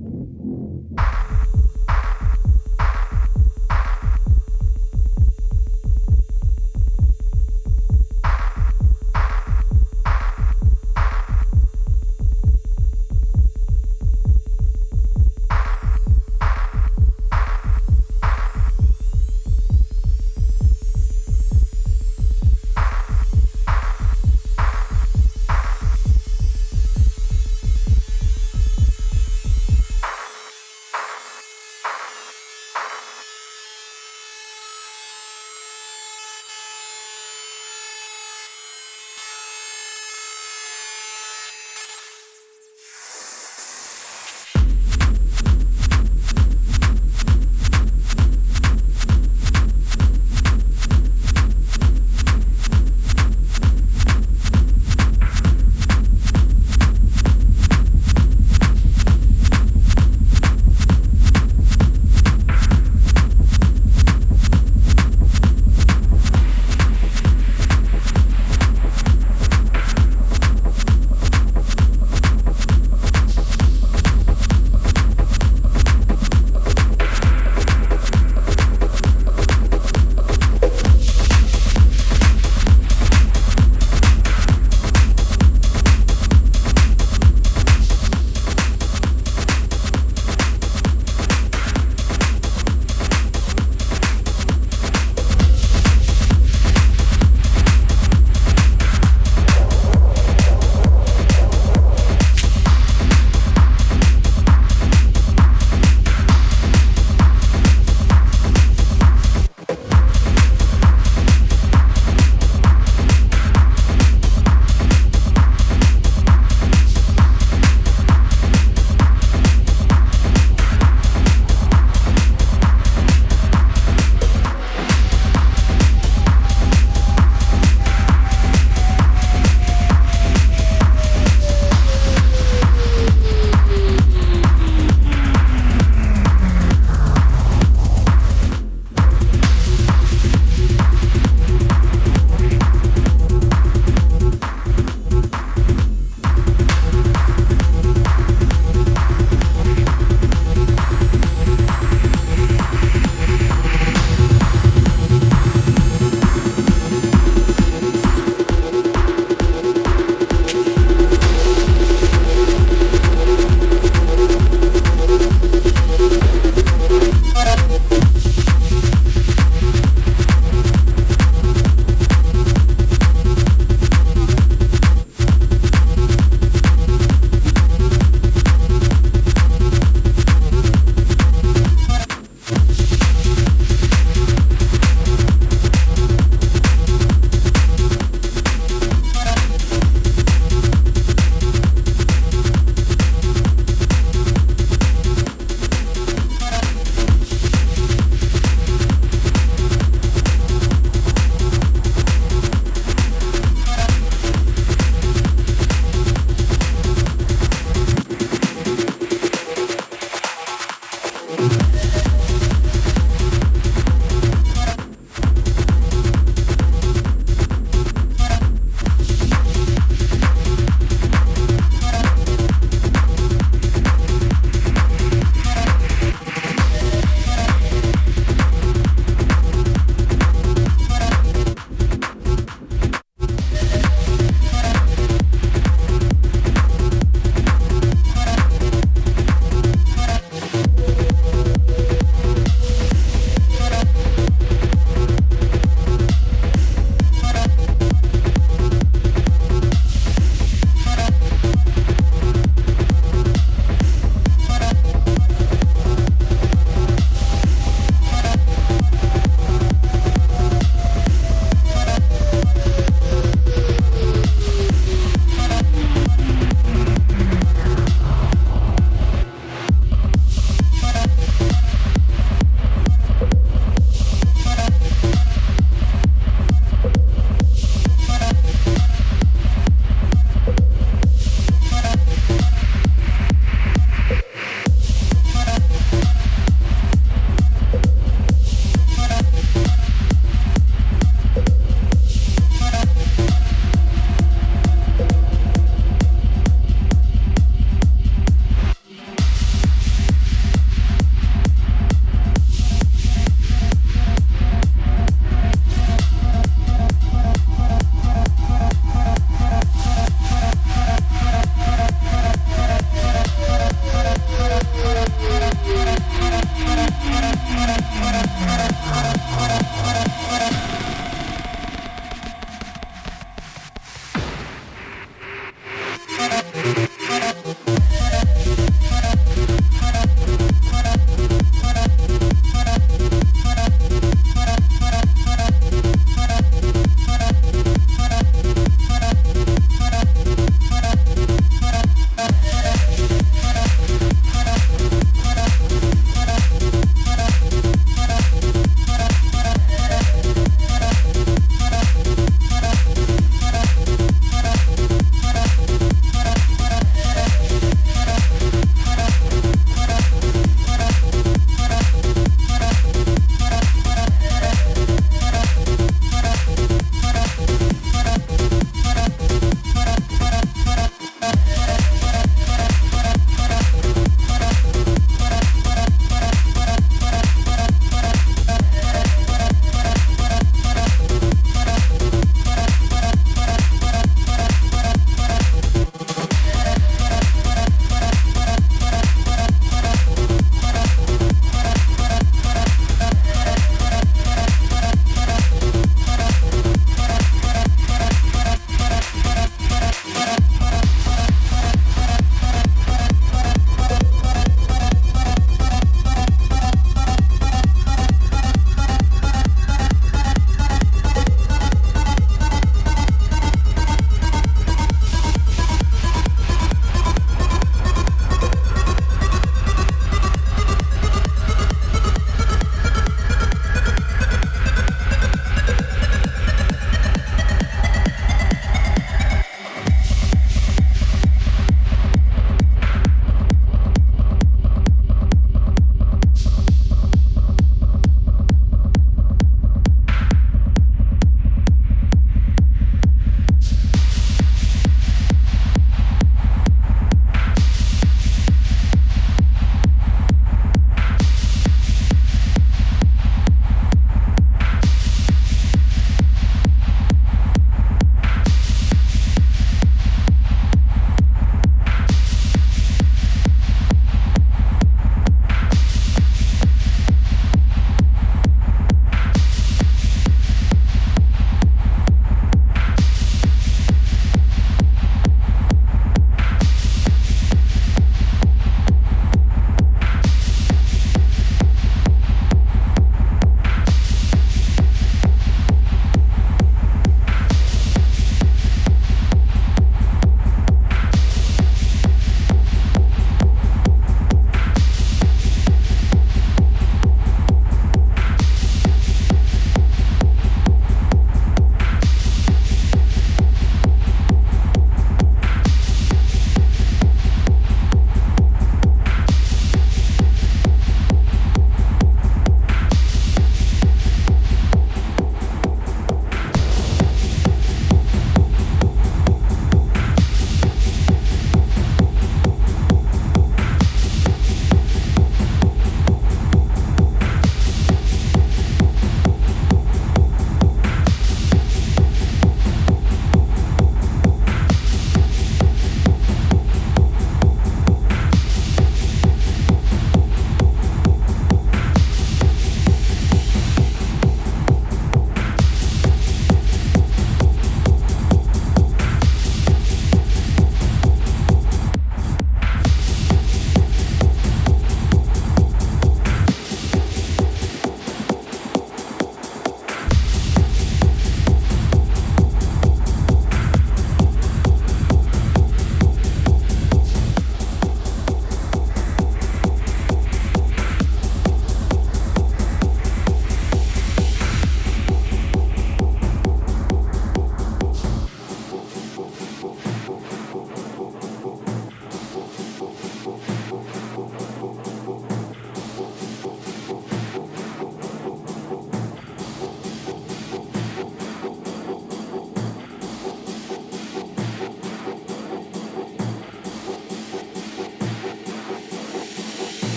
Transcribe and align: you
you 0.00 1.23